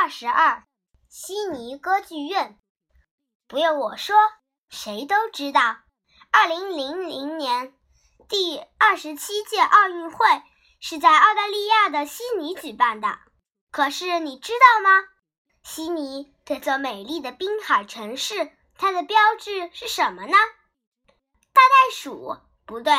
[0.00, 0.62] 二十二，
[1.08, 2.56] 悉尼歌剧院。
[3.48, 4.14] 不用我说，
[4.70, 5.78] 谁都知道，
[6.30, 7.74] 二零零零年
[8.28, 10.24] 第二十七届奥运会
[10.80, 13.18] 是在澳大利亚的悉尼举办的。
[13.72, 15.04] 可是你知道吗？
[15.64, 20.36] 悉尼这座美丽的滨海城市，它的标志是什么呢？
[21.52, 22.36] 大袋鼠？
[22.64, 22.92] 不对。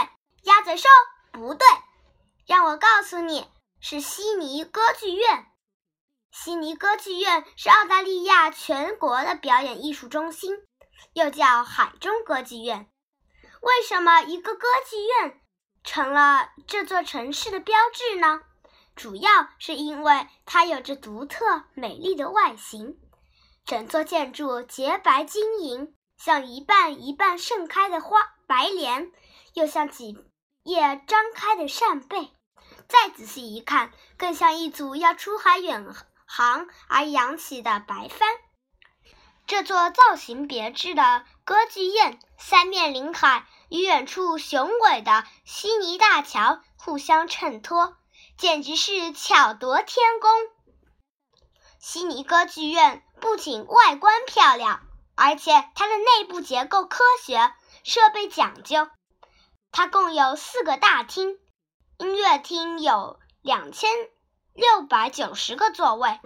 [0.43, 0.89] 鸭嘴兽？
[1.31, 1.65] 不对。
[2.45, 5.45] 让我告诉你，是悉尼歌剧院。
[6.31, 10.55] 悉尼歌剧院是澳大利亚全国的表演艺术中心，
[11.13, 12.87] 又叫海中歌剧院。
[13.61, 15.41] 为什么一个歌剧院
[15.83, 18.41] 成了这座城市的标志呢？
[18.95, 22.99] 主要是因为它有着独特美丽的外形，
[23.65, 29.11] 整座建筑洁白晶莹，像一瓣一瓣盛开的花白莲，
[29.53, 30.17] 又像几
[30.63, 32.31] 叶张开的扇贝。
[32.87, 35.85] 再仔细一看，更像一组要出海远。
[36.31, 38.29] 航而扬起的白帆，
[39.47, 47.97] 这座造型别致的歌剧院，三面临海，与远处雄伟的悉尼大桥互相衬托，
[48.37, 50.29] 简直是巧夺天工。
[51.79, 54.81] 悉尼歌剧院不仅外观漂亮，
[55.15, 58.87] 而且它的内部结构科学，设备讲究。
[59.71, 61.39] 它共有四个大厅，
[61.97, 63.89] 音乐厅有两千。
[64.53, 66.19] 六百九十个座位，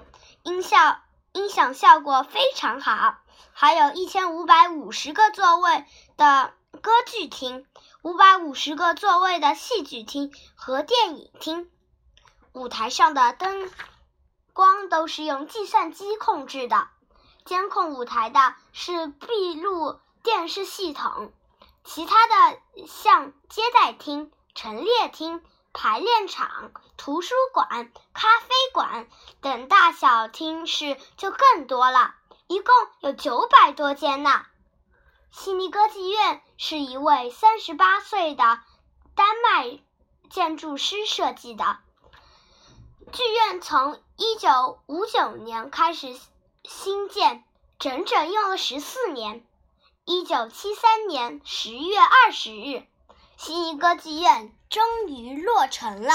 [0.43, 1.01] 音效
[1.33, 3.17] 音响效果非常好，
[3.51, 5.85] 还有一千五百五十个座位
[6.17, 7.65] 的歌剧厅，
[8.01, 11.69] 五百五十个座位的戏剧厅和电影厅。
[12.53, 13.69] 舞台上的灯
[14.53, 16.87] 光都是用计算机控制的，
[17.45, 21.33] 监控舞台的是闭路电视系统。
[21.83, 25.43] 其他的像接待厅、陈列厅。
[25.73, 29.07] 排练场、图书馆、咖啡馆
[29.41, 32.15] 等大小厅室就更多了，
[32.47, 34.45] 一共有九百多间呢。
[35.31, 38.59] 悉尼歌剧院是一位三十八岁的
[39.15, 39.79] 丹麦
[40.29, 41.79] 建筑师设计的。
[43.11, 46.19] 剧院从一九五九年开始
[46.63, 47.43] 兴建，
[47.79, 49.45] 整整用了十四年。
[50.05, 52.85] 一九七三年十月二十日。
[53.45, 56.13] 悉尼歌剧院终于落成了。